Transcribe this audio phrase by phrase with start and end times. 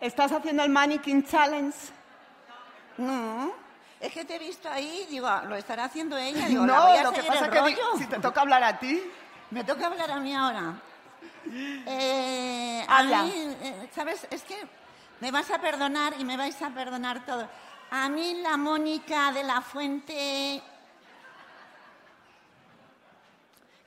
[0.00, 1.76] ¿Estás haciendo el Mannequin Challenge?
[2.98, 3.52] No,
[4.00, 7.02] es que te he visto ahí, digo, lo estará haciendo ella, digo, no, voy a
[7.02, 7.98] lo que pasa es que rollo.
[7.98, 9.02] si te toca hablar a ti.
[9.50, 10.74] Me toca hablar a mí ahora.
[11.86, 13.20] Eh, Habla.
[13.20, 14.26] A mí, eh, ¿sabes?
[14.30, 14.56] Es que
[15.20, 17.46] me vas a perdonar y me vais a perdonar todo.
[17.90, 20.62] A mí la Mónica de la Fuente...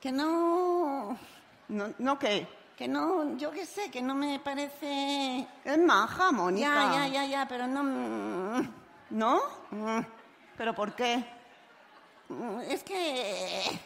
[0.00, 1.18] Que no...
[1.68, 2.46] No, no qué.
[2.76, 5.48] Que no, yo qué sé, que no me parece...
[5.64, 6.68] Es maja, Mónica.
[6.68, 8.83] Ya, ya, ya, ya, pero no...
[9.10, 9.40] mm, ¿No?
[10.56, 11.24] ¿Pero por qué?
[12.28, 13.80] mm, Es que...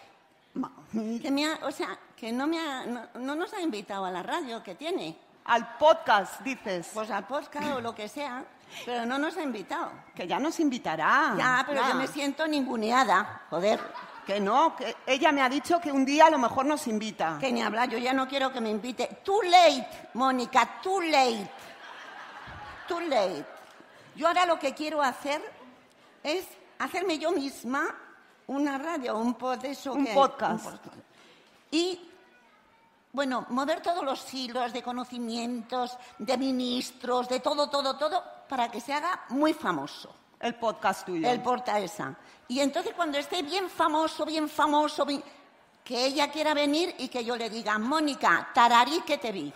[1.22, 4.10] Que me ha- o sea, que no, me ha- no, no nos ha invitado a
[4.10, 5.16] la radio que tiene.
[5.44, 6.90] Al podcast, dices.
[6.94, 8.44] Pues al podcast o lo que sea,
[8.84, 9.90] pero no nos ha invitado.
[10.14, 11.34] que ya nos invitará.
[11.38, 11.88] ya, pero Ya.
[11.90, 13.42] yo me siento ninguneada.
[13.50, 13.78] Joder,
[14.26, 17.38] Que no, que ella me ha dicho que un día a lo mejor nos invita.
[17.40, 19.20] que ni hablar, yo ya no quiero que me invite.
[19.24, 21.50] Too late, Mónica, too late.
[22.88, 23.44] Too late.
[24.18, 25.40] Yo ahora lo que quiero hacer
[26.24, 26.44] es
[26.80, 27.94] hacerme yo misma
[28.48, 30.64] una radio, un pod de eso Un que- podcast.
[30.66, 30.96] un podcast.
[31.70, 32.00] Y
[33.12, 38.80] bueno, mover todos los hilos de conocimientos, de ministros, de todo, todo, todo, para que
[38.80, 40.12] se haga muy famoso.
[40.40, 41.28] El podcast tuyo.
[41.30, 42.16] El porta esa.
[42.48, 45.22] Y entonces cuando esté bien famoso, bien famoso, bien-
[45.84, 49.52] que ella quiera venir y que yo le diga, Mónica, tararí que te vi.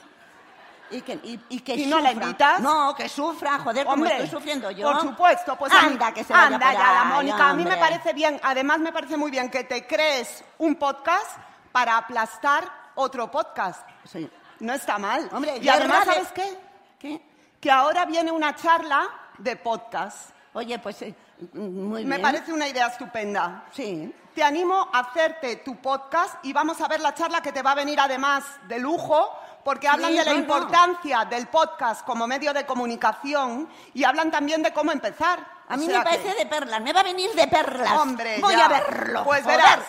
[0.92, 2.60] Y que, y, y que ¿Y no la invitas?
[2.60, 4.91] No, que sufra, joder, como Hombre, estoy sufriendo yo.
[4.91, 7.49] Por supuesto, pues a anda, que se vaya anda por ya la Mónica.
[7.50, 11.38] A mí me parece bien, además me parece muy bien que te crees un podcast
[11.72, 13.88] para aplastar otro podcast.
[14.05, 14.28] Sí.
[14.61, 15.28] No está mal.
[15.32, 16.58] Hombre, y además, ¿sabes qué?
[16.99, 17.20] ¿Qué?
[17.61, 19.08] Que ahora viene una charla
[19.38, 20.31] de podcast.
[20.52, 21.14] Oye, pues eh,
[21.55, 22.22] muy Me bien.
[22.22, 23.64] parece una idea estupenda.
[23.72, 24.14] Sí.
[24.34, 27.72] Te animo a hacerte tu podcast y vamos a ver la charla que te va
[27.72, 29.31] a venir además de lujo,
[29.64, 30.43] porque hablan Sí, de la no, no.
[30.43, 35.38] importancia del podcast como medio de comunicación y hablan también de cómo empezar.
[35.69, 37.93] A O mí sea me parece que- de perlas, me va a venir de perlas.
[37.99, 38.67] Hombre, Voy ya.
[38.67, 39.25] a verlo.
[39.25, 39.56] Pues joder.
[39.59, 39.81] verás.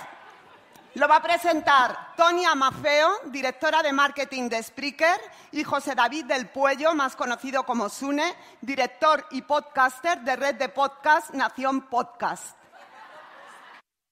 [0.96, 5.20] Lo va a presentar Tonia Mafeo, directora de marketing de Spreaker,
[5.52, 10.70] y José David del Puello, más conocido como Sune, director y podcaster de red de
[10.70, 12.56] podcast Nación Podcast.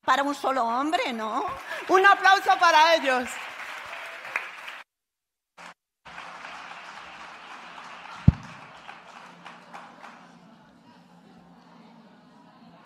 [0.04, 1.46] Para un solo hombre, ¿no?
[1.90, 3.30] Un aplauso para ellos.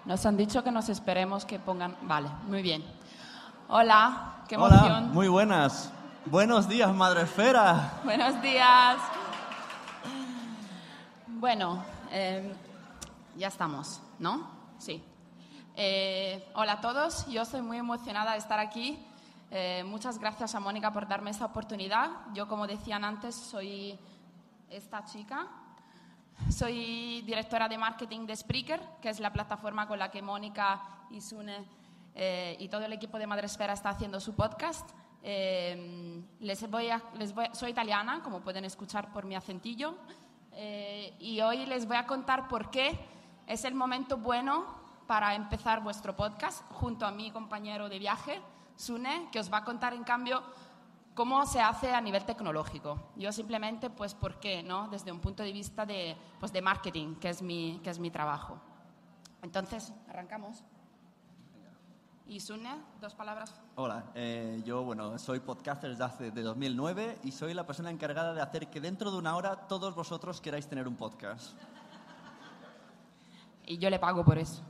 [0.06, 1.96] Nos han dicho que nos esperemos que pongan.
[2.04, 2.84] Vale, muy bien.
[3.68, 5.14] Hola, qué Hola, emoción.
[5.14, 5.92] muy buenas.
[6.28, 8.02] Buenos días, Madre Esfera.
[8.04, 8.98] Buenos días.
[11.28, 12.54] Bueno, eh,
[13.36, 14.48] ya estamos, ¿no?
[14.78, 15.04] Sí.
[15.76, 19.04] Eh, hola a todos, yo estoy muy emocionada de estar aquí.
[19.50, 22.10] Eh, muchas gracias a Mónica por darme esta oportunidad.
[22.34, 23.98] Yo, como decían antes, soy
[24.70, 25.48] esta chica.
[26.50, 31.20] Soy directora de marketing de Spreaker, que es la plataforma con la que Mónica y
[31.20, 31.66] Sune
[32.14, 34.90] eh, y todo el equipo de Madresfera está haciendo su podcast.
[35.24, 39.96] Eh, les soy italiana, como pueden escuchar por mi acentillo,
[40.52, 42.98] eh, y hoy les voy a contar por qué
[43.48, 44.66] es el momento bueno
[45.08, 48.40] para empezar vuestro podcast junto a mi compañero de viaje,
[48.76, 50.44] Sune, que os va a contar en cambio
[51.16, 53.12] cómo se hace a nivel tecnológico.
[53.16, 54.62] Yo simplemente, pues, ¿por qué?
[54.62, 54.90] ¿no?
[54.90, 58.12] Desde un punto de vista de, pues, de marketing, que es, mi, que es mi
[58.12, 58.60] trabajo.
[59.42, 60.64] Entonces, arrancamos.
[62.28, 63.62] Y Sune, dos palabras.
[63.76, 68.34] Hola, eh, yo bueno, soy podcaster desde hace de 2009 y soy la persona encargada
[68.34, 71.54] de hacer que dentro de una hora todos vosotros queráis tener un podcast.
[73.68, 74.64] Y yo le pago por eso.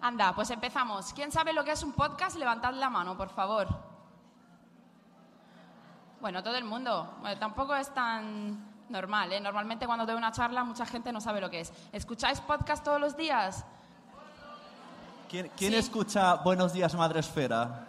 [0.00, 1.12] Anda, pues empezamos.
[1.12, 2.36] ¿Quién sabe lo que es un podcast?
[2.36, 3.91] Levantad la mano, por favor.
[6.22, 7.16] Bueno, todo el mundo.
[7.20, 9.40] Bueno, tampoco es tan normal, ¿eh?
[9.40, 11.72] Normalmente cuando doy una charla mucha gente no sabe lo que es.
[11.90, 13.64] ¿Escucháis podcast todos los días?
[15.28, 15.78] ¿Quién, quién Sí.
[15.78, 17.88] escucha Buenos días, Madre Esfera?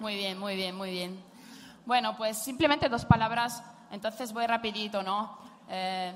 [0.00, 1.24] Muy bien, muy bien, muy bien.
[1.86, 5.38] Bueno, pues simplemente dos palabras, entonces voy rapidito, ¿no?
[5.70, 6.12] Eh,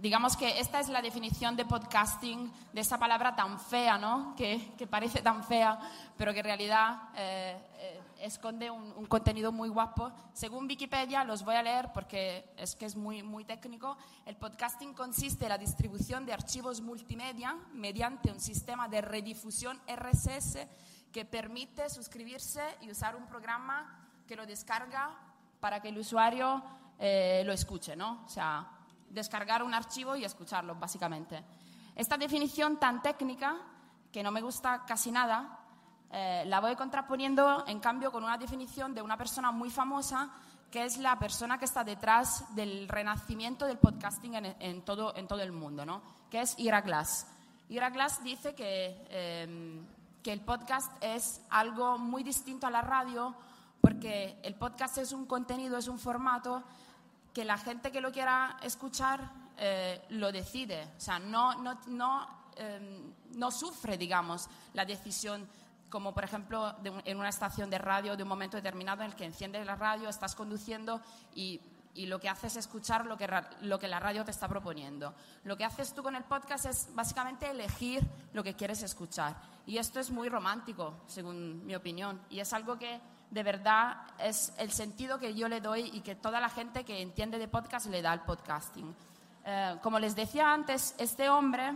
[0.00, 4.34] digamos que esta es la definición de podcasting, de esa palabra tan fea, ¿no?
[4.34, 5.78] Que, que parece tan fea,
[6.16, 10.10] pero que en realidad eh, eh, esconde un, contenido muy guapo.
[10.32, 13.98] Según Wikipedia, los voy a leer porque es que es muy, muy técnico.
[14.24, 20.66] El podcasting consiste en la distribución de archivos multimedia mediante un sistema de redifusión RSS
[21.12, 25.10] que permite suscribirse y usar un programa que lo descarga
[25.60, 26.62] para que el usuario
[26.98, 28.22] eh, lo escuche, ¿no?
[28.24, 28.79] O sea,
[29.10, 31.42] descargar un archivo y escucharlo, básicamente.
[31.94, 33.56] Esta definición tan técnica,
[34.12, 35.58] que no me gusta casi nada,
[36.12, 40.30] eh, la voy contraponiendo, en cambio, con una definición de una persona muy famosa,
[40.70, 45.84] que es la persona que está detrás del renacimiento del podcasting en, todo, el mundo,
[45.84, 46.00] ¿no?
[46.30, 47.26] que es Ira Glass.
[47.68, 49.82] Ira Glass dice eh,
[50.22, 53.34] que el podcast es algo muy distinto a la radio,
[53.80, 56.62] porque el podcast es un contenido, es un formato
[57.32, 60.88] que la gente que lo quiera escuchar eh, lo decide.
[60.96, 65.48] O sea, no, no, no, eh, no sufre, digamos, la decisión,
[65.88, 69.24] como por ejemplo en una estación de radio de un momento determinado en el que
[69.24, 71.00] enciendes la radio, estás conduciendo
[71.34, 71.60] y,
[71.94, 73.28] y lo que haces es escuchar lo que,
[73.62, 75.14] lo que la radio te está proponiendo.
[75.44, 79.36] Lo que haces tú con el podcast es básicamente elegir lo que quieres escuchar.
[79.66, 82.20] Y esto es muy romántico, según mi opinión.
[82.30, 83.00] Y es algo que
[83.30, 87.00] de verdad es el sentido que yo le doy y que toda la gente que
[87.00, 88.94] entiende de podcast le da al podcasting.
[89.44, 91.74] Eh, como les decía antes, este hombre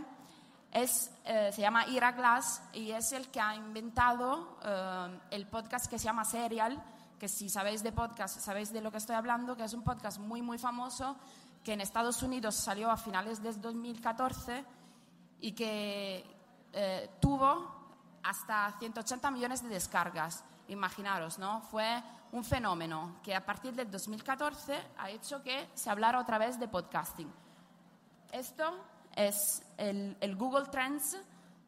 [0.71, 5.87] es, eh, se llama Ira Glass y es el que ha inventado eh, el podcast
[5.87, 6.83] que se llama Serial,
[7.17, 10.19] que si sabéis de podcast, sabéis de lo que estoy hablando, que es un podcast
[10.19, 11.15] muy, muy famoso,
[11.63, 14.65] que en Estados Unidos salió a finales de 2014
[15.39, 16.25] y que
[16.73, 17.73] eh, tuvo
[18.23, 20.43] hasta 180 millones de descargas.
[20.67, 21.61] Imaginaros, ¿no?
[21.61, 26.59] Fue un fenómeno que a partir del 2014 ha hecho que se hablara otra vez
[26.59, 27.31] de podcasting.
[28.31, 28.83] Esto
[29.15, 31.17] es el, Google Trends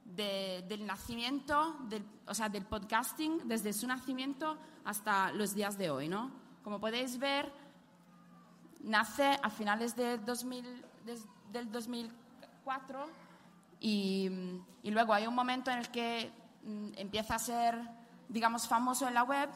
[0.04, 5.90] de- del nacimiento, del, o sea, del podcasting desde su nacimiento hasta los días de
[5.92, 6.32] hoy, ¿no?
[6.64, 7.52] Como podéis ver,
[8.82, 13.08] nace a finales de 2000 des- del 2004
[13.80, 14.30] y,
[14.84, 16.32] y luego hay un momento en el que
[16.64, 17.80] mm, empieza a ser,
[18.30, 19.50] digamos, famoso en la web,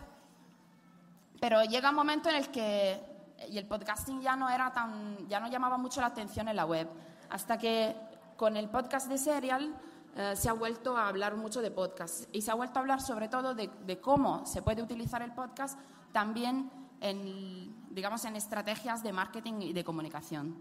[1.40, 3.12] pero llega un momento en el que
[3.50, 6.66] y el podcasting ya no era tan, ya no llamaba mucho la atención en la
[6.66, 6.88] web,
[7.30, 7.96] hasta que
[8.38, 9.74] con el podcast de Serial
[10.16, 13.02] eh, se ha vuelto a hablar mucho de podcast y se ha vuelto a hablar
[13.02, 15.80] sobre todo de, de cómo se puede utilizar el podcast
[16.12, 20.56] también en, digamos, en estrategias de marketing y de comunicación.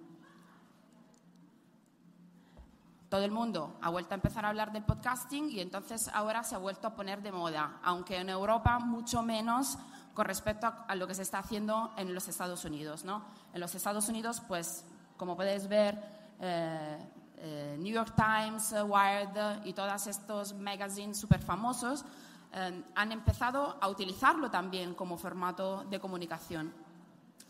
[3.10, 6.54] Todo el mundo ha vuelto a empezar a hablar del podcasting y entonces ahora se
[6.54, 9.78] ha vuelto a poner de moda, aunque en Europa mucho menos
[10.14, 13.04] con respecto a, lo que se está haciendo en los Estados Unidos.
[13.04, 13.24] ¿no?
[13.52, 14.84] En los Estados Unidos, pues,
[15.16, 16.00] como podéis ver,
[16.38, 16.98] eh,
[17.38, 22.04] eh, New York Times, Wired y todos estos magazines súper famosos
[22.52, 26.72] eh, han empezado a utilizarlo también como formato de comunicación.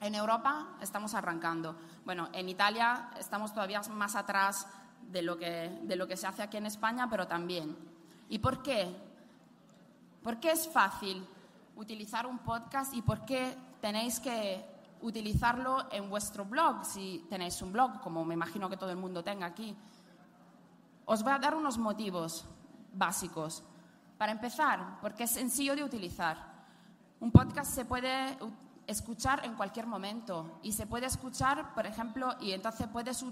[0.00, 1.76] En Europa estamos arrancando.
[2.06, 4.66] Bueno, en Italia estamos todavía más atrás
[5.08, 7.76] de lo que, de lo que se hace aquí en España, pero también.
[8.28, 8.94] ¿Y por qué?
[10.22, 11.26] ¿Por qué es fácil
[11.76, 14.64] utilizar un podcast y por qué tenéis que
[15.02, 19.24] utilizarlo en vuestro blog, si tenéis un blog, como me imagino que todo el mundo
[19.24, 19.76] tenga aquí?
[21.06, 22.44] Os voy a dar unos motivos
[22.92, 23.64] básicos.
[24.18, 26.36] Para empezar, porque es sencillo de utilizar.
[27.20, 28.36] Un podcast se puede
[28.90, 33.24] escuchar en cualquier momento y se puede escuchar, por ejemplo, y entonces puedes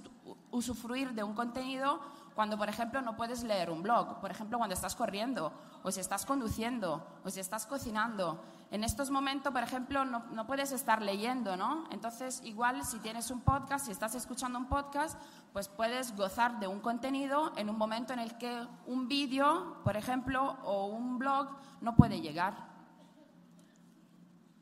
[0.51, 2.01] usufruir de un contenido
[2.35, 5.99] cuando, por ejemplo, no puedes leer un blog, por ejemplo, cuando estás corriendo o si
[5.99, 8.41] estás conduciendo o si estás cocinando.
[8.71, 11.89] En estos momentos, por ejemplo, no, puedes estar leyendo, ¿no?
[11.91, 15.21] Entonces, igual si tienes un podcast, si estás escuchando un podcast,
[15.53, 19.97] pues puedes gozar de un contenido en un momento en el que un vídeo, por
[19.97, 21.49] ejemplo, o un blog
[21.81, 22.78] no puede llegar.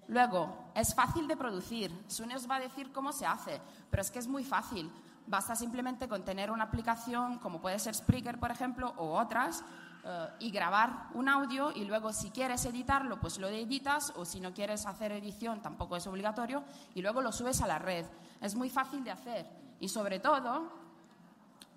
[0.09, 1.93] Luego, es fácil de producir.
[2.07, 3.61] Sune os va a decir cómo se hace,
[3.91, 4.91] pero es que es muy fácil.
[5.27, 9.65] Basta simplemente con tener una aplicación como puede ser Spreaker, por ejemplo, o otras,
[10.05, 14.39] eh, y grabar un audio y luego si quieres editarlo, pues lo editas o si
[14.39, 16.63] no quieres hacer edición, tampoco es obligatorio,
[16.95, 18.07] y luego lo subes a la red.
[18.41, 19.47] Es muy fácil de hacer
[19.81, 20.71] y sobre todo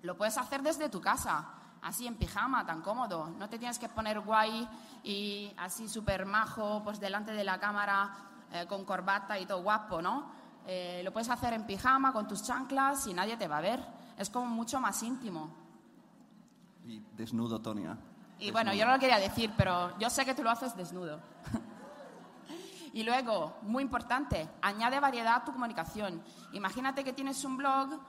[0.02, 1.48] lo puedes hacer desde tu casa,
[1.82, 3.30] así en pijama, tan cómodo.
[3.38, 4.68] No te tienes que poner guay
[5.02, 8.10] y así súper majo, pues delante de la cámara
[8.52, 10.30] eh, con corbata y todo guapo, ¿no?
[10.66, 13.84] Eh, lo puedes hacer en pijama, con tus chanclas y nadie te va a ver.
[14.16, 15.54] Es como mucho más íntimo.
[16.86, 17.96] Y desnudo, Tonia.
[18.38, 21.20] Y bueno, yo no lo quería decir, pero yo sé que tú lo haces desnudo.
[22.92, 26.22] y luego, muy importante, añade variedad a tu comunicación.
[26.52, 28.00] Imagínate que tienes un blog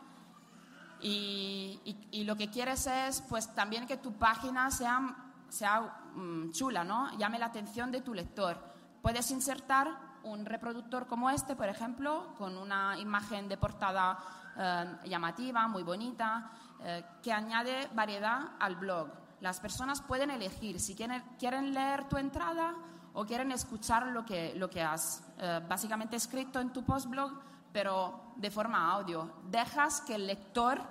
[1.01, 1.79] y,
[2.11, 5.15] y, lo que quieres es, pues, también que tu página sea,
[5.49, 5.81] sea
[6.13, 7.15] mm, chula, ¿no?
[7.17, 8.57] Llame la atención de tu lector.
[9.01, 9.87] Puedes insertar
[10.23, 14.19] un reproductor como este, por ejemplo, con una imagen de portada
[14.57, 20.95] eh, llamativa, muy bonita, eh, que añade variedad al blog las personas pueden elegir si
[20.95, 22.75] quieren, leer tu entrada
[23.13, 28.33] o quieren escuchar lo que, lo que has eh, básicamente escrito en tu postblog, pero
[28.35, 29.31] de forma audio.
[29.49, 30.81] Dejas que el lector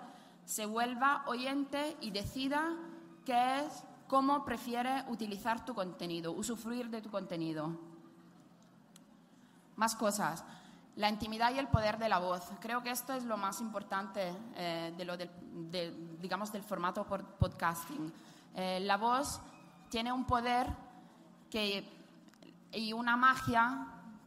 [0.44, 2.76] se vuelva oyente y decida
[3.24, 7.70] qué es, cómo prefiere utilizar tu contenido, usufruir de tu contenido.
[9.76, 10.44] Más cosas.
[10.96, 12.42] La intimidad y el poder de la voz.
[12.60, 15.16] Creo que esto es lo más importante eh, de lo
[16.20, 18.12] digamos, del formato podcasting.
[18.56, 19.40] Eh, la voz
[19.88, 20.66] tiene un poder
[22.72, 23.86] y una magia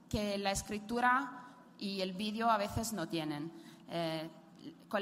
[0.10, 1.43] que la escritura
[1.84, 3.52] y el vídeo a veces no tienen.
[3.90, 4.30] Eh,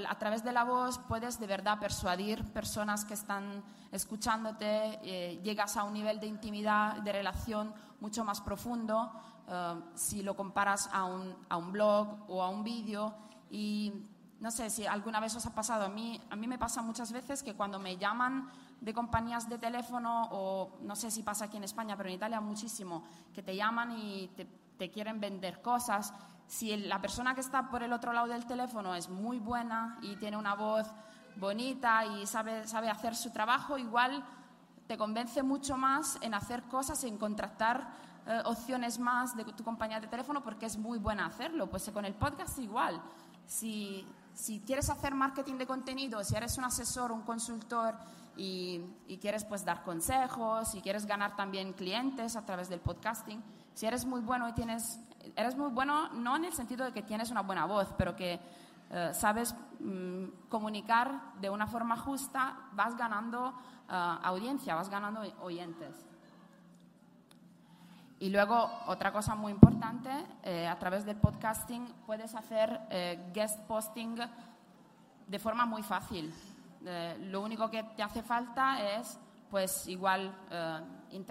[0.10, 5.78] a través de la voz puedes de verdad persuadir personas que están escuchándote, eh, llegas
[5.78, 9.12] a un nivel de intimidad, de relación mucho más profundo
[9.96, 13.14] si lo comparas a un, a un blog o a un vídeo.
[13.50, 13.92] Y
[14.42, 17.12] no sé si alguna vez os ha pasado, a mí, a mí me pasa muchas
[17.12, 18.50] veces que cuando me llaman
[18.82, 22.42] de compañías de teléfono o no sé si pasa aquí en España, pero en Italia
[22.42, 26.12] muchísimo, que te llaman y te, quieren vender cosas.
[26.51, 30.17] Si la persona que está por el otro lado del teléfono es muy buena y
[30.17, 30.86] tiene una voz
[31.38, 34.22] bonita y sabe, sabe hacer su trabajo, igual
[34.86, 37.88] te convence mucho más en hacer cosas, en contratar
[38.27, 41.70] eh, opciones más de tu compañía de teléfono porque es muy buena hacerlo.
[41.70, 43.01] Pues con el podcast igual.
[43.46, 47.96] Si, si quieres hacer marketing de contenido, si eres un asesor, un consultor
[48.36, 48.81] y,
[49.22, 53.41] quieres pues dar consejos y quieres ganar también clientes a través del podcasting,
[53.74, 55.00] si eres muy bueno y tienes,
[55.36, 58.40] eres muy bueno no en el sentido de que tienes una buena voz, pero que
[58.94, 63.54] eh, sabes mm, comunicar de una forma justa, vas ganando
[63.90, 66.06] eh, audiencia, vas ganando oyentes.
[68.20, 70.12] Y luego, otra cosa muy importante,
[70.44, 72.82] eh, a través del podcasting puedes hacer
[73.34, 74.18] guest posting
[75.25, 76.32] de forma muy fácil.
[77.22, 79.18] Lo único que te hace falta es,
[79.51, 80.79] pues igual, eh,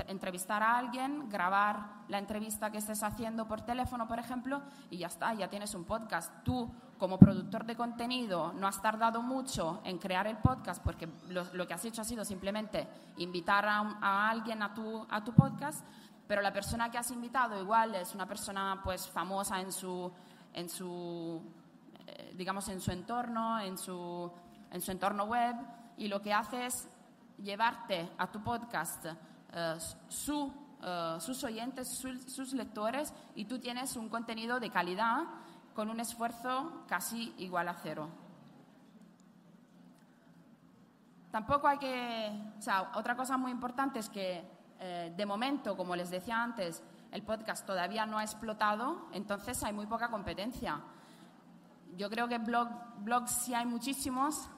[0.09, 4.61] entrevistar a alguien, grabar la entrevista que estés haciendo por teléfono, por ejemplo,
[4.91, 6.31] y ya está, ya tienes un podcast.
[6.45, 11.67] Tú, como productor de contenido, no has tardado mucho en crear el podcast porque lo,
[11.67, 12.87] que has hecho ha sido simplemente
[13.17, 15.83] invitar a, alguien a tu, a tu podcast,
[16.29, 20.13] pero la persona que has invitado igual es una persona pues famosa en su,
[20.53, 21.43] en su
[22.07, 24.31] eh, digamos, en su entorno, en su
[24.71, 25.57] en su entorno web
[25.97, 26.89] y lo que hace es
[27.43, 29.07] llevarte a tu podcast
[29.53, 29.79] eh,
[30.09, 35.25] su, eh, sus oyentes, sus lectores y tú tienes un contenido de calidad
[35.75, 38.09] con un esfuerzo casi igual a cero.
[41.31, 42.31] tampoco hay que...
[42.95, 44.45] Otra cosa muy importante es que
[44.79, 46.83] eh, de momento, como les decía antes,
[47.13, 50.81] el podcast todavía no ha explotado, entonces hay muy poca competencia.
[51.97, 52.69] Yo creo que blog,
[52.99, 54.49] blogs sí hay muchísimos,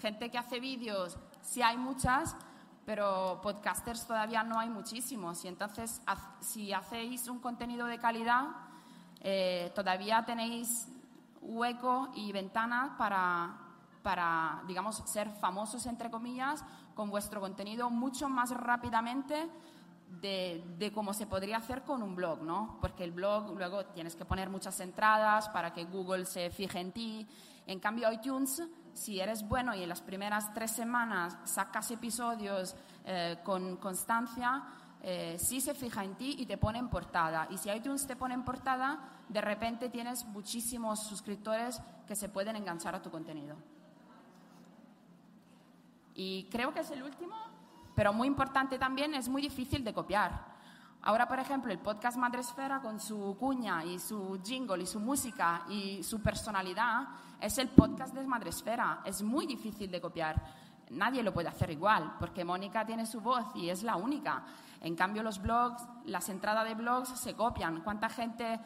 [0.00, 2.36] gente que hace vídeos sí hay muchas,
[2.86, 5.44] pero podcasters todavía no hay muchísimos.
[5.44, 6.00] Y entonces,
[6.40, 8.46] si hacéis un contenido de calidad,
[9.20, 10.88] eh, todavía tenéis
[11.40, 13.56] hueco y ventana para,
[14.02, 19.48] para, digamos, ser famosos, entre comillas, con vuestro contenido mucho más rápidamente
[20.20, 22.78] de, de, cómo se podría hacer con un blog, ¿no?
[22.80, 26.92] Porque el blog luego tienes que poner muchas entradas para que Google se fije en
[26.92, 27.26] ti.
[27.66, 33.38] En cambio, iTunes, si eres bueno y en las primeras tres semanas sacas episodios eh,
[33.44, 34.62] con constancia,
[35.02, 37.48] eh, sí se fija en ti y te pone en portada.
[37.50, 42.56] Y si iTunes te pone en portada, de repente tienes muchísimos suscriptores que se pueden
[42.56, 43.56] enganchar a tu contenido.
[46.14, 47.34] Y creo que es el último,
[47.94, 50.51] pero muy importante también, es muy difícil de copiar.
[51.04, 55.64] Ahora, por ejemplo, el podcast Madresfera con su cuña y su jingle y su música
[55.68, 57.08] y su personalidad
[57.40, 59.00] es el podcast de Madresfera.
[59.04, 60.40] Es muy difícil de copiar.
[60.90, 64.44] Nadie lo puede hacer igual, porque Mónica tiene su voz y es la única.
[64.80, 67.80] En cambio, los blogs, las entradas de blogs se copian.
[67.80, 68.60] ¿Cuánta gente,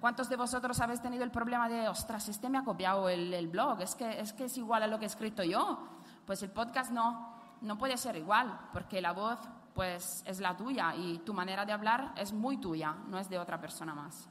[0.00, 3.82] cuántos de vosotros habéis tenido el problema de, ostras, este me ha copiado el, blog,
[3.82, 5.86] es que es igual a lo que he escrito yo?
[6.24, 9.38] Pues el podcast no, no puede ser igual, porque la voz
[9.74, 13.38] pues es la tuya y tu manera de hablar es muy tuya, no es de
[13.38, 14.28] otra persona más.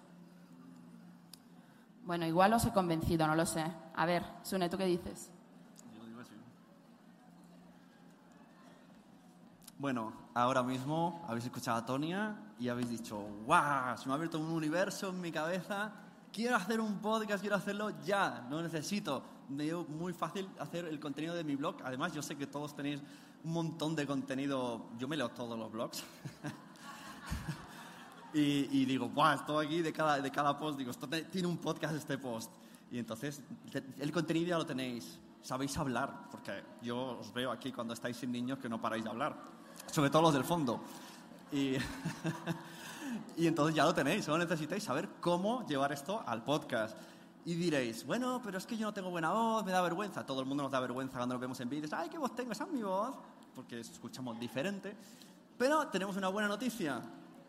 [2.04, 3.66] Bueno, igual os he convencido, no lo sé.
[3.96, 5.32] A ver, Sune, ¿tú qué dices?
[5.98, 6.34] Yo digo así.
[9.78, 13.98] Bueno, ahora mismo habéis escuchado a Tonia y habéis dicho, ¡guau!
[13.98, 15.92] Se me ha abierto un universo en mi cabeza.
[16.32, 21.36] Quiero hacer un podcast, quiero hacerlo ya, no necesito me muy fácil hacer el contenido
[21.36, 21.78] de mi blog.
[21.84, 23.02] Además, yo sé que todos tenéis
[23.44, 24.88] un montón de contenido.
[24.98, 26.04] Yo me leo todos los blogs.
[28.34, 29.36] y, digo, ¡buah!
[29.36, 30.78] Estoy aquí de cada, de cada post.
[30.78, 32.52] Digo, esto tiene un podcast este post.
[32.92, 33.42] Y entonces,
[34.00, 35.20] el contenido ya lo tenéis.
[35.42, 39.10] Sabéis hablar, porque yo os veo aquí cuando estáis sin niños que no paráis de
[39.10, 39.36] hablar.
[39.92, 40.82] Sobre todo los del fondo.
[41.52, 41.76] Y,
[43.38, 44.26] y entonces ya lo tenéis.
[44.26, 46.98] Solo necesitáis saber cómo llevar esto al podcast.
[47.44, 50.24] Y diréis, bueno, pero es que yo no tengo buena voz, me da vergüenza.
[50.26, 51.92] Todo el mundo nos da vergüenza cuando nos vemos en vídeos.
[51.94, 52.52] ¡Ay, qué voz tengo!
[52.52, 53.16] Esa es mi voz.
[53.56, 54.96] Porque escuchamos diferente.
[55.58, 57.02] Pero tenemos una buena noticia.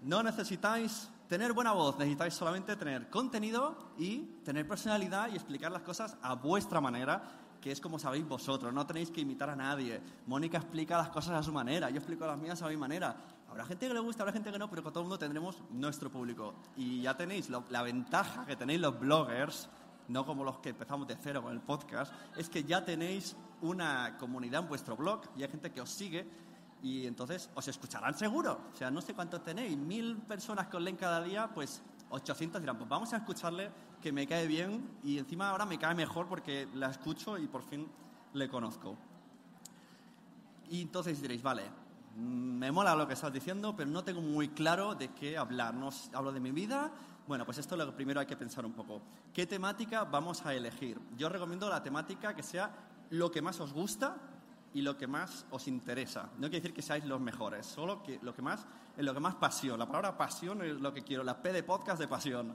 [0.02, 5.82] No necesitáis tener buena voz, necesitáis solamente tener contenido y tener personalidad y explicar las
[5.82, 7.22] cosas a vuestra manera,
[7.60, 8.72] que es como sabéis vosotros.
[8.74, 9.98] No tenéis que imitar a nadie.
[10.26, 13.16] Mónica explica las cosas a su manera, yo explico las mías a mi manera.
[13.48, 15.56] Habrá gente que le gusta, habrá gente que no, pero con todo el mundo tendremos
[15.70, 16.54] nuestro público.
[16.76, 19.68] Y ya tenéis la ventaja que tenéis los bloggers
[20.08, 24.16] no como los que empezamos de cero con el podcast, es que ya tenéis una
[24.18, 26.26] comunidad en vuestro blog y hay gente que os sigue
[26.82, 28.60] y entonces os escucharán seguro.
[28.72, 32.60] O sea, no sé cuántos tenéis, mil personas que os leen cada día, pues 800
[32.60, 36.26] dirán, pues vamos a escucharle que me cae bien y encima ahora me cae mejor
[36.26, 37.88] porque la escucho y por fin
[38.34, 38.96] le conozco.
[40.68, 41.62] Y entonces diréis, vale,
[42.16, 45.74] me mola lo que estás diciendo, pero no tengo muy claro de qué hablar.
[45.74, 46.90] No hablo de mi vida,
[47.26, 49.00] bueno, pues esto lo primero hay que pensar un poco.
[49.32, 50.98] ¿Qué temática vamos a elegir?
[51.16, 52.70] Yo recomiendo la temática que sea
[53.10, 54.16] lo que más os gusta
[54.74, 56.30] y lo que más os interesa.
[56.34, 59.20] No quiere decir que seáis los mejores, solo que lo que más es lo que
[59.20, 59.78] más pasión.
[59.78, 62.54] La palabra pasión es lo que quiero, la P de podcast de pasión.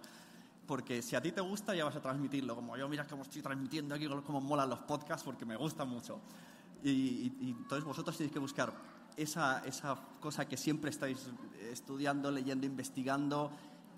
[0.66, 2.54] Porque si a ti te gusta ya vas a transmitirlo.
[2.56, 6.20] Como yo, mira cómo estoy transmitiendo aquí, cómo molan los podcasts, porque me gustan mucho.
[6.84, 6.90] Y,
[7.40, 8.74] y entonces vosotros tenéis que buscar
[9.16, 11.30] esa, esa cosa que siempre estáis
[11.72, 13.52] estudiando, leyendo, investigando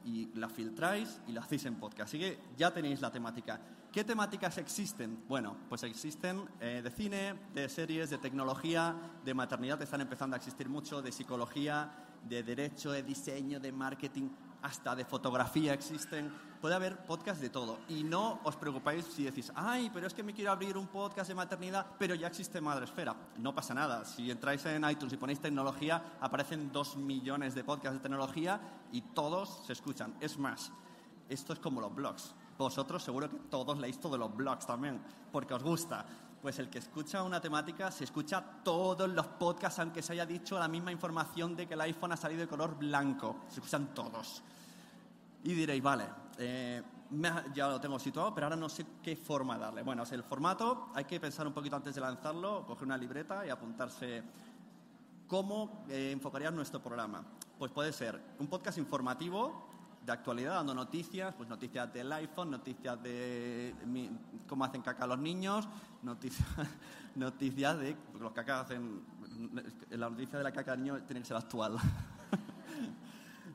[0.05, 2.09] y la filtráis y la hacéis en podcast.
[2.09, 3.59] Así que ya tenéis la temática.
[3.91, 5.23] ¿Qué temáticas existen?
[5.27, 10.37] Bueno, pues existen eh, de cine, de series, de tecnología, de maternidad, están empezando a
[10.37, 11.91] existir mucho, de psicología,
[12.27, 14.29] de derecho, de diseño, de marketing
[14.61, 16.31] hasta de fotografía existen.
[16.61, 17.79] Puede haber podcast de todo.
[17.87, 21.29] Y no os preocupáis si decís, ay, pero es que me quiero abrir un podcast
[21.29, 23.15] de maternidad, pero ya existe Madresfera.
[23.37, 24.03] No pasa nada.
[24.03, 28.59] Si entráis en iTunes y ponéis tecnología, aparecen dos millones de podcasts de tecnología
[28.91, 30.15] y todos se escuchan.
[30.19, 30.73] Es más,
[31.29, 32.35] esto es como los blogs.
[32.57, 36.05] Vosotros seguro que todos leéis todos los blogs también, porque os gusta.
[36.41, 40.59] Pues el que escucha una temática se escucha todos los podcasts, aunque se haya dicho
[40.59, 43.43] la misma información de que el iPhone ha salido de color blanco.
[43.47, 44.43] Se escuchan todos.
[45.43, 46.05] Y diréis, vale,
[46.39, 46.81] eh,
[47.53, 49.83] ya lo tengo situado, pero ahora no sé qué forma darle.
[49.83, 53.49] Bueno, el formato hay que pensar un poquito antes de lanzarlo, coger una libreta y
[53.49, 54.23] apuntarse
[55.27, 57.23] cómo eh, enfocaría nuestro programa.
[57.57, 59.67] Pues puede ser un podcast informativo
[60.05, 64.09] de actualidad, dando noticias, pues noticias del iPhone, noticias de mi-
[64.47, 65.67] cómo hacen caca los niños,
[66.03, 66.47] noticias,
[67.15, 69.03] noticias de los cacas hacen
[69.91, 71.75] la noticia de la caca del niño tiene que ser actual.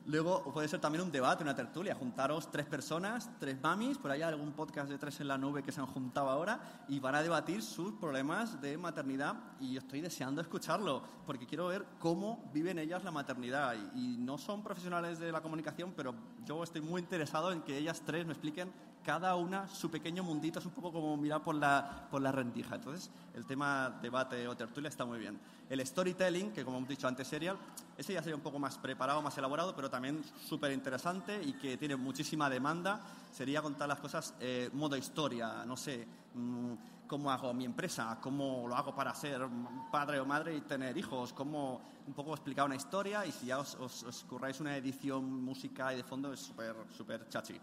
[0.07, 4.21] Luego puede ser también un debate, una tertulia, juntaros tres personas, tres mamis, por ahí
[4.21, 7.15] hay algún podcast de tres en la nube que se han juntado ahora y van
[7.15, 12.51] a debatir sus problemas de maternidad y yo estoy deseando escucharlo porque quiero ver cómo
[12.53, 16.13] viven ellas la maternidad y, y no son profesionales de la comunicación, pero
[16.45, 18.71] yo estoy muy interesado en que ellas tres me expliquen
[19.05, 22.75] cada una su pequeño mundito, es un poco como mirar por la, por la rendija.
[22.75, 25.39] Entonces, el tema debate o tertulia está muy bien.
[25.69, 27.55] El storytelling, que como hemos dicho antes, serial,
[27.95, 31.77] ese ya sería un poco más preparado, más elaborado, pero también súper interesante y que
[31.77, 32.99] tiene muchísima demanda.
[33.31, 36.73] Sería contar las cosas eh, modo historia, no sé, mm,
[37.05, 39.47] cómo hago mi empresa, cómo lo hago para ser
[39.91, 43.59] padre o madre y tener hijos, cómo un poco explicar una historia y si ya
[43.59, 47.59] os, os, os curráis una edición música y de fondo es súper, súper chachi.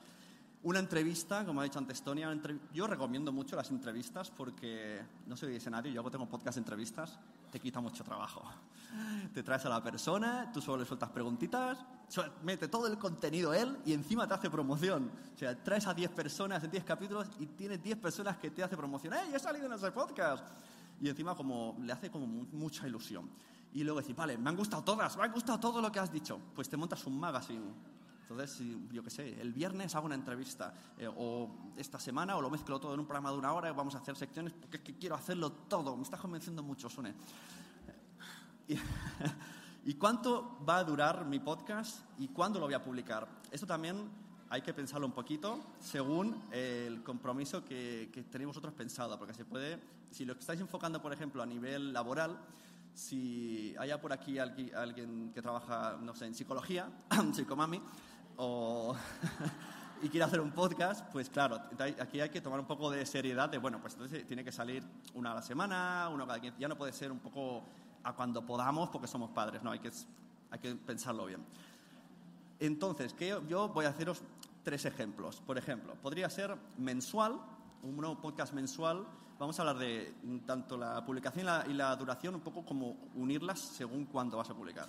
[0.64, 2.32] Una entrevista, como ha dicho antes Tonia,
[2.72, 7.18] yo recomiendo mucho las entrevistas porque, no dice nadie, yo tengo podcast de entrevistas,
[7.50, 8.44] te quita mucho trabajo.
[9.34, 11.78] Te traes a la persona, tú solo le sueltas preguntitas,
[12.44, 15.10] mete todo el contenido él y encima te hace promoción.
[15.34, 18.62] O sea, traes a 10 personas en 10 capítulos y tienes 10 personas que te
[18.62, 19.14] hace promoción.
[19.14, 20.44] ¡Ey, he salido en ese podcast!
[21.00, 23.28] Y encima como le hace como mu- mucha ilusión.
[23.72, 26.12] Y luego decir, vale, me han gustado todas, me han gustado todo lo que has
[26.12, 26.38] dicho.
[26.54, 27.64] Pues te montas un magazine
[28.32, 32.50] entonces, yo qué sé, el viernes hago una entrevista, eh, o esta semana, o lo
[32.50, 34.82] mezclo todo en un programa de una hora y vamos a hacer secciones, porque es
[34.82, 35.96] que quiero hacerlo todo.
[35.96, 37.14] Me está convenciendo mucho, Sune.
[38.68, 38.76] Y,
[39.84, 43.26] ¿Y cuánto va a durar mi podcast y cuándo lo voy a publicar?
[43.50, 44.08] Esto también
[44.48, 49.44] hay que pensarlo un poquito según el compromiso que, que tenéis vosotros pensado, porque se
[49.44, 49.80] puede,
[50.12, 52.38] si lo estáis enfocando, por ejemplo, a nivel laboral,
[52.94, 56.88] si haya por aquí algui- alguien que trabaja, no sé, en psicología,
[57.32, 57.82] psicomami,
[58.36, 58.94] o
[60.02, 61.60] y quiere hacer un podcast, pues claro,
[62.00, 64.82] aquí hay que tomar un poco de seriedad de, bueno, pues entonces tiene que salir
[65.14, 67.62] una a la semana, uno cada 15, ya no puede ser un poco
[68.02, 69.92] a cuando podamos porque somos padres, no, hay que,
[70.50, 71.44] hay que pensarlo bien.
[72.58, 73.40] Entonces, ¿qué?
[73.48, 74.22] yo voy a haceros
[74.62, 75.40] tres ejemplos.
[75.40, 77.40] Por ejemplo, podría ser mensual,
[77.82, 79.06] un nuevo podcast mensual.
[79.38, 80.14] Vamos a hablar de
[80.46, 84.50] tanto la publicación y la, y la duración, un poco como unirlas según cuándo vas
[84.50, 84.88] a publicar.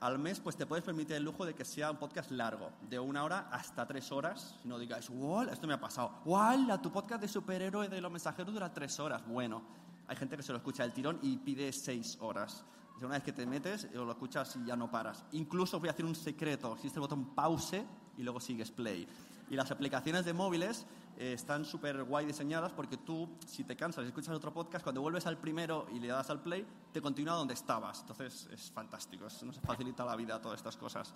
[0.00, 2.98] Al mes, pues te puedes permitir el lujo de que sea un podcast largo, de
[2.98, 4.56] una hora hasta tres horas.
[4.62, 6.22] Si no digáis, wow, esto me ha pasado.
[6.24, 6.80] ¡Wala!
[6.80, 9.22] Tu podcast de superhéroe de los mensajeros dura tres horas.
[9.26, 9.62] Bueno,
[10.08, 12.64] hay gente que se lo escucha del tirón y pide seis horas.
[12.98, 15.22] Sea, una vez que te metes, lo escuchas y ya no paras.
[15.32, 16.72] Incluso voy a hacer un secreto.
[16.72, 17.84] Existe el botón pause
[18.16, 19.06] y luego sigues play.
[19.50, 20.86] Y las aplicaciones de móviles
[21.20, 25.02] eh, están súper guay diseñadas porque tú, si te cansas y escuchas otro podcast, cuando
[25.02, 28.00] vuelves al primero y le das al play, te continúa donde estabas.
[28.00, 31.12] Entonces es fantástico, es- nos facilita la vida todas estas cosas.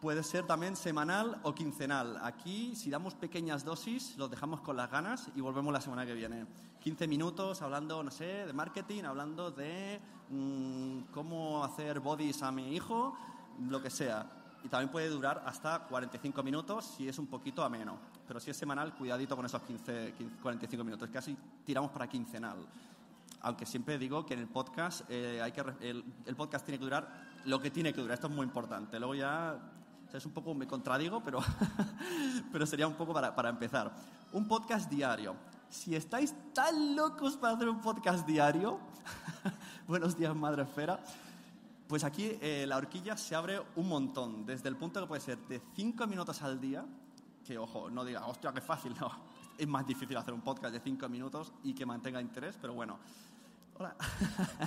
[0.00, 2.18] Puede ser también semanal o quincenal.
[2.24, 6.14] Aquí, si damos pequeñas dosis, los dejamos con las ganas y volvemos la semana que
[6.14, 6.44] viene.
[6.80, 12.74] 15 minutos hablando, no sé, de marketing, hablando de mm, cómo hacer bodies a mi
[12.74, 13.16] hijo,
[13.60, 14.41] lo que sea.
[14.64, 17.98] Y también puede durar hasta 45 minutos si es un poquito ameno.
[18.26, 21.10] Pero si es semanal, cuidadito con esos 15, 15 45 minutos.
[21.12, 22.58] Casi tiramos para quincenal.
[23.42, 25.42] Aunque siempre digo que en el podcast eh,
[25.80, 28.14] el podcast tiene que durar lo que tiene que durar.
[28.14, 28.98] Esto es muy importante.
[28.98, 29.58] Luego ya
[30.06, 31.40] o sea, es un poco me contradigo pero
[32.52, 33.92] pero sería un poco para, para empezar.
[34.32, 35.34] Un podcast diario.
[35.68, 38.78] Si estáis tan locos para hacer un podcast diario
[39.88, 41.00] buenos días madre esfera
[41.92, 45.36] pues aquí eh, la horquilla se abre un montón desde el punto que puede ser
[45.46, 46.86] de 5 minutos al día
[47.44, 49.10] que ojo, no diga, hostia, qué fácil, no.
[49.58, 52.98] Es más difícil hacer un podcast de cinco minutos y que mantenga interés, pero bueno.
[53.78, 53.94] Hola.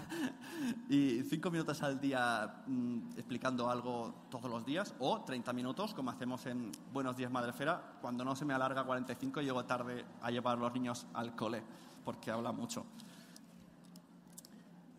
[0.90, 6.12] y cinco minutos al día mm, explicando algo todos los días, o 30 minutos, como
[6.12, 10.30] hacemos en Buenos Días Madrefera, cuando no se me alarga 45 y llego tarde a
[10.30, 11.64] llevar a los niños al cole,
[12.04, 12.86] porque habla mucho.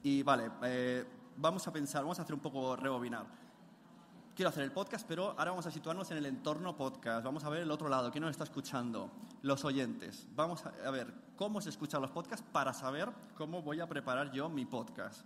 [0.03, 1.05] Y vale, eh,
[1.37, 3.27] vamos a pensar, vamos a hacer un poco rebobinar
[4.37, 7.25] quiero hacer el podcast, pero ahora vamos a situarnos en el entorno podcast.
[7.25, 10.29] Vamos a ver el otro lado, quién nos está escuchando, los oyentes.
[10.37, 14.51] Vamos a, ver cómo se escuchan los podcasts para saber cómo voy a preparar yo
[14.51, 15.25] mi podcast.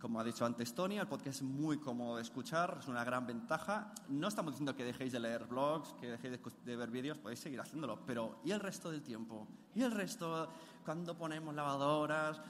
[0.00, 3.26] Como ha dicho antes Tony, el podcast es muy cómodo de escuchar, es una gran
[3.26, 3.92] ventaja.
[4.08, 7.60] No estamos diciendo que dejéis de leer blogs, que dejéis de, ver vídeos, podéis seguir
[7.60, 9.48] haciéndolo, pero ¿y el resto del tiempo?
[9.74, 10.48] ¿Y el resto?
[10.84, 12.40] Cuando ponemos lavadoras?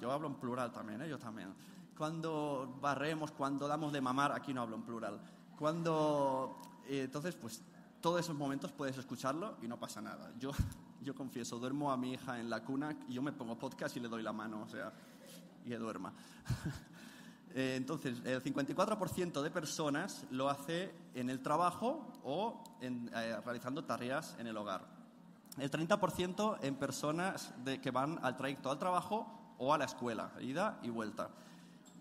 [0.00, 1.08] Yo hablo en plural también, ¿eh?
[1.08, 1.52] yo también.
[1.96, 5.20] Cuando barremos, cuando damos de mamar, aquí no hablo en plural.
[5.58, 6.56] Cuando...
[6.88, 7.62] eh, entonces, pues
[8.02, 10.32] todos esos momentos puedes escucharlo y no pasa nada.
[10.38, 10.50] Yo,
[11.00, 14.00] yo confieso, duermo a mi hija en la cuna y yo me pongo podcast y
[14.00, 14.92] le doy la mano, o sea,
[15.64, 16.12] y que duerma.
[17.54, 23.84] Eh, entonces, el 54% de personas lo hace en el trabajo o en, eh, realizando
[23.84, 24.86] tareas en el hogar.
[25.58, 30.32] El 30% en personas de, que van al trayecto al trabajo o a la escuela,
[30.40, 31.28] ida y vuelta.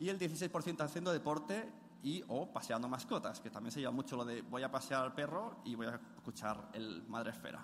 [0.02, 1.70] Y el 16% haciendo deporte
[2.02, 5.14] y o paseando mascotas, que también se llama mucho lo de voy a pasear al
[5.14, 7.64] perro y voy a escuchar el Madre Esfera.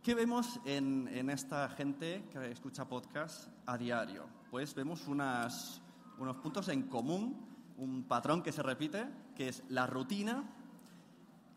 [0.00, 4.28] ¿Qué vemos en, en esta gente que escucha podcast a diario?
[4.48, 5.82] Pues vemos unas,
[6.18, 7.44] unos puntos en común,
[7.78, 10.44] un patrón que se repite, que es la rutina,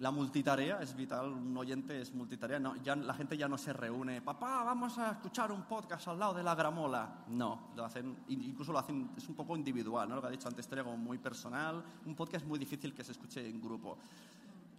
[0.04, 3.72] la multitarea, es vital, un oyente es multitarea, no, ya, la gente ya no se
[3.72, 7.24] reúne, papá, vamos a escuchar un podcast al lado de la gramola.
[7.30, 10.16] No, lo hacen, incluso lo hacen, es un poco individual, ¿no?
[10.16, 13.14] lo que ha dicho antes, como muy personal, un podcast es muy difícil que se
[13.14, 13.98] escuche en grupo.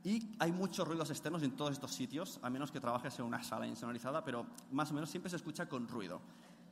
[0.04, 3.42] Y hay muchos ruidos externos en todos estos sitios, a menos que trabajes en una
[3.42, 6.20] sala insonorizada, pero más o menos siempre se escucha con ruido.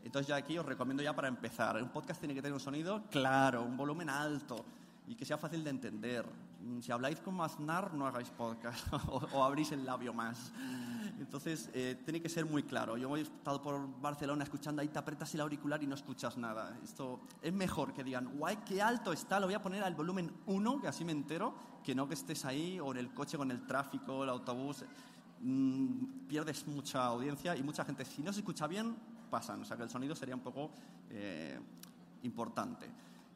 [0.05, 1.83] Entonces ya aquí os recomiendo ya para empezar.
[1.83, 4.62] Un podcast tiene que tener un sonido claro, un volumen alto
[5.09, 6.27] y que sea fácil de entender.
[6.81, 10.53] Si habláis como Aznar, no hagáis podcast o, o abrís el labio más.
[11.18, 12.96] Entonces, eh, tiene que ser muy claro.
[12.96, 16.79] Yo he estado por Barcelona escuchando ahí, te apretas el auricular y no escuchas nada.
[16.83, 20.33] Esto es mejor que digan, guay, qué alto está, lo voy a poner al volumen
[20.46, 23.51] 1, que así me entero, que no que estés ahí o en el coche con
[23.51, 24.85] el tráfico, el autobús.
[25.40, 28.96] Mm, pierdes mucha audiencia y mucha gente, si no se escucha bien,
[29.31, 29.62] pasan.
[29.62, 30.70] O sea que el sonido sería un poco
[31.11, 31.59] eh,
[32.22, 32.88] importante.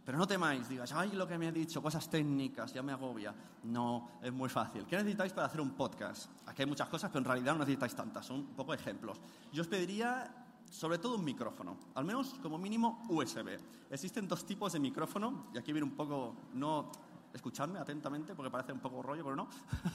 [0.06, 3.34] Pero no temáis, digas, ay, lo que me ha dicho, cosas técnicas, ya me agobia.
[3.64, 4.86] No, es muy fácil.
[4.86, 6.30] ¿Qué necesitáis para hacer un podcast?
[6.46, 9.18] Aquí hay muchas cosas, pero en realidad no necesitáis tantas, son un poco ejemplos.
[9.52, 13.58] Yo os pediría sobre todo un micrófono, al menos como mínimo USB.
[13.90, 16.88] Existen dos tipos de micrófono, y aquí viene un poco, no,
[17.34, 19.48] escuchadme atentamente porque parece un poco rollo, pero no,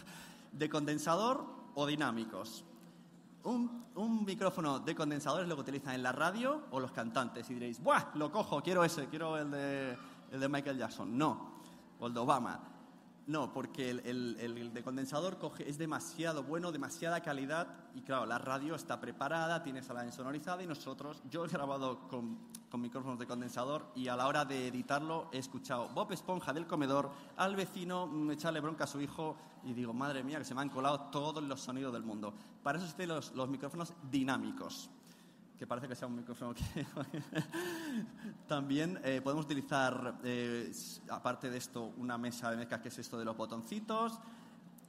[0.51, 2.65] de condensador o dinámicos.
[3.43, 7.49] Un, un, micrófono de condensador es lo que utilizan en la radio o los cantantes.
[7.49, 8.11] Y diréis, ¡buah!
[8.15, 9.97] Lo cojo, quiero ese, quiero el de,
[10.31, 11.17] el de Michael Jackson.
[11.17, 11.61] No,
[11.99, 12.70] o el de Obama.
[13.31, 17.65] No, porque el, de condensador es demasiado bueno, demasiada calidad.
[17.95, 22.39] Y claro, la radio está preparada, tiene sala insonorizada y nosotros, yo he grabado con,
[22.69, 26.67] con micrófonos de condensador y a la hora de editarlo he escuchado Bob Esponja del
[26.67, 30.59] comedor, al vecino echarle bronca a su hijo y digo, madre mía, que se me
[30.59, 32.33] han colado todos los sonidos del mundo.
[32.61, 34.89] Para eso existen los, los micrófonos dinámicos
[35.61, 36.63] que parece que sea un micrófono que...
[38.47, 40.71] También eh, podemos utilizar, eh,
[41.07, 44.19] aparte de esto, una mesa de mezclas que es esto de los botoncitos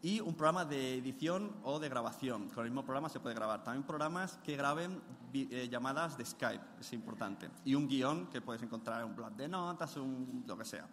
[0.00, 2.48] y un programa de edición o de grabación.
[2.48, 3.62] Con el mismo programa se puede grabar.
[3.62, 4.98] También programas que graben
[5.35, 7.50] eh, llamadas de Skype, es importante.
[7.66, 10.88] Y un guion que puedes encontrar en un blog de notas, un, lo que sea.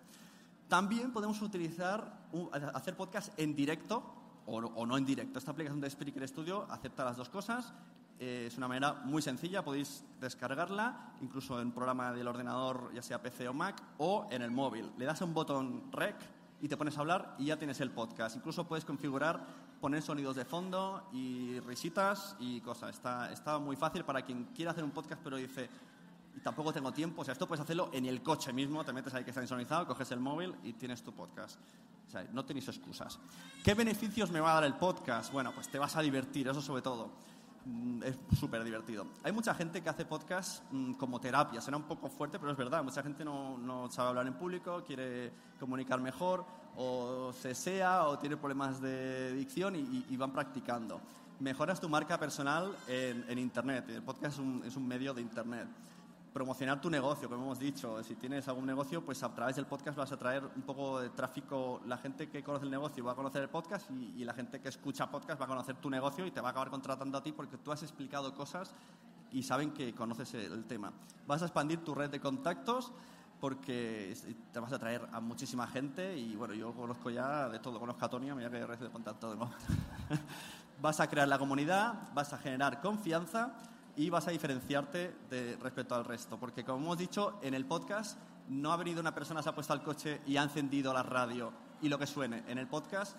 [0.68, 2.28] También podemos utilizar,
[2.74, 4.04] hacer podcast en directo
[4.46, 5.40] o, o, no en directo.
[5.40, 7.74] Esta aplicación de Spreaker Studio acepta las dos cosas
[8.20, 13.22] eh, es una manera muy sencilla, podéis descargarla, incluso en programa del ordenador, ya sea
[13.22, 14.92] PC o Mac, o en el móvil.
[14.98, 16.18] Le das un botón REC
[16.62, 18.36] y te pones a hablar y ya tienes el podcast.
[18.36, 19.40] Incluso puedes configurar,
[19.80, 22.90] poner sonidos de fondo y risitas y cosas.
[22.96, 25.70] Está, está muy fácil para quien quiera hacer un podcast pero dice,
[26.36, 27.22] y tampoco tengo tiempo.
[27.22, 29.88] O sea, esto puedes hacerlo en el coche mismo, te metes ahí que está insonizado,
[29.88, 31.58] coges el móvil y tienes tu podcast.
[32.06, 33.18] O sea, no tenéis excusas.
[33.64, 35.32] ¿Qué beneficios me va a dar el podcast?
[35.32, 37.30] Bueno, pues te vas a divertir, eso sobre todo
[38.04, 39.06] es súper divertido.
[39.24, 42.58] Hay mucha gente que hace podcast mmm, como terapia, será un poco fuerte, pero es
[42.58, 46.46] verdad, mucha gente no, sabe hablar en público, quiere comunicar mejor,
[46.78, 51.02] o cesea, o tiene problemas de dicción y, van practicando.
[51.40, 55.68] Mejoras tu marca personal en, Internet, el podcast es un medio de Internet
[56.34, 58.04] promocionar tu negocio, como hemos dicho.
[58.04, 61.10] Si tienes algún negocio, pues a través del podcast vas a traer un poco de
[61.10, 61.82] tráfico.
[61.86, 64.70] La gente que conoce el negocio va a conocer el podcast y, la gente que
[64.70, 67.32] escucha podcast va a conocer tu negocio y te va a acabar contratando a ti
[67.32, 68.74] porque tú has explicado cosas
[69.32, 70.94] y saben que conoces el tema.
[71.26, 72.92] Vas a expandir tu red de contactos
[73.40, 74.16] porque
[74.52, 78.06] te vas a traer a muchísima gente y bueno, yo conozco ya de todo, conozco
[78.06, 79.52] a Tonia, mira que red de contacto de nuevo.
[80.82, 83.54] vas a crear la comunidad, vas a generar confianza
[83.96, 86.38] y vas a diferenciarte de, respecto al resto.
[86.38, 89.74] Porque, como hemos dicho, en el podcast no ha venido una persona, se ha puesto
[89.74, 92.44] al coche y ha encendido la radio y lo que suene.
[92.48, 93.16] En el podcast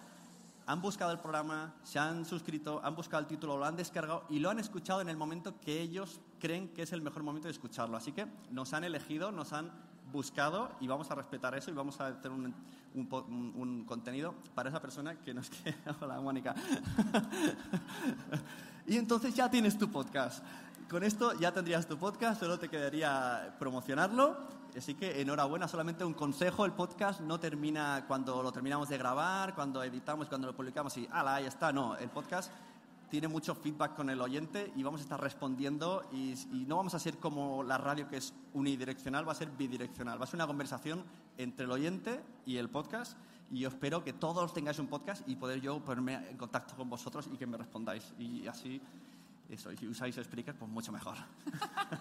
[0.66, 4.38] han buscado el programa, se han suscrito, han buscado el título, lo han descargado y
[4.38, 7.52] lo han escuchado en el momento que ellos creen que es el mejor momento de
[7.52, 7.96] escucharlo.
[7.96, 9.70] Así que nos han elegido, nos han
[10.12, 12.54] buscado y vamos a respetar eso y vamos a hacer un,
[12.94, 15.78] un, contenido para esa persona que nos quiere.
[16.00, 16.54] Hola, Mónica.
[18.86, 20.44] y entonces ya tienes tu podcast.
[20.88, 24.60] Con esto ya tendrías tu podcast, solo te quedaría promocionarlo.
[24.76, 29.54] Así que enhorabuena, solamente un consejo, el podcast no termina cuando lo terminamos de grabar,
[29.54, 31.72] cuando editamos, cuando lo publicamos y ¡ala, ahí está!
[31.72, 32.52] No, el podcast
[33.10, 36.94] tiene mucho feedback con el oyente y vamos a estar respondiendo y, y, no vamos
[36.94, 40.18] a ser como la radio que es unidireccional, va a ser bidireccional.
[40.18, 41.04] Va a ser una conversación
[41.36, 43.18] entre el oyente y el podcast
[43.50, 46.88] y yo espero que todos tengáis un podcast y poder yo ponerme en contacto con
[46.88, 48.14] vosotros y que me respondáis.
[48.16, 48.80] Y así,
[49.48, 51.16] eso, y si usáis Spreaker, pues mucho mejor.